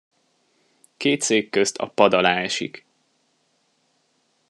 Két 0.97 1.21
szék 1.21 1.49
közt 1.49 1.77
a 1.77 1.87
pad 1.89 2.13
alá 2.13 2.35
esik. 2.41 2.85